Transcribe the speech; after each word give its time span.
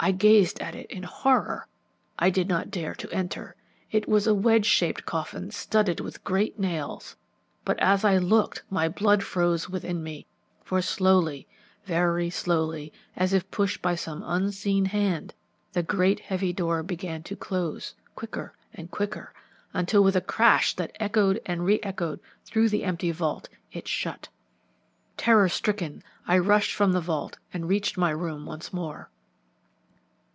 I 0.00 0.12
gazed 0.12 0.60
at 0.60 0.76
it 0.76 0.88
in 0.92 1.02
horror. 1.02 1.66
I 2.20 2.30
did 2.30 2.46
not 2.48 2.70
dare 2.70 2.94
to 2.94 3.10
enter. 3.12 3.56
It 3.90 4.08
was 4.08 4.28
a 4.28 4.32
wedged 4.34 4.66
shaped 4.70 5.04
coffin 5.04 5.50
studded 5.50 5.98
with 5.98 6.22
great 6.22 6.56
nails. 6.56 7.16
But 7.64 7.80
as 7.80 8.04
I 8.04 8.16
looked 8.18 8.62
my 8.70 8.88
blood 8.88 9.24
froze 9.24 9.68
within 9.68 10.04
me, 10.04 10.24
for 10.62 10.80
slowly, 10.80 11.48
very 11.84 12.30
slowly, 12.30 12.92
as 13.16 13.32
if 13.32 13.50
pushed 13.50 13.82
by 13.82 13.96
some 13.96 14.22
unseen 14.24 14.84
hand, 14.84 15.34
the 15.72 15.82
great 15.82 16.20
heavy 16.20 16.52
door 16.52 16.84
began 16.84 17.24
to 17.24 17.34
close, 17.34 17.96
quicker 18.14 18.54
and 18.72 18.92
quicker, 18.92 19.34
until 19.72 20.04
with 20.04 20.14
a 20.14 20.20
crash 20.20 20.76
that 20.76 20.94
echoed 21.00 21.40
and 21.44 21.64
re 21.64 21.80
echoed 21.82 22.20
through 22.44 22.68
the 22.68 22.84
empty 22.84 23.10
vault, 23.10 23.48
it 23.72 23.88
shut. 23.88 24.28
"Terror 25.16 25.48
stricken, 25.48 26.04
I 26.24 26.38
rushed 26.38 26.72
from 26.76 26.92
the 26.92 27.00
vault 27.00 27.38
and 27.52 27.68
reached 27.68 27.98
my 27.98 28.10
room 28.10 28.46
once 28.46 28.72
more. 28.72 29.10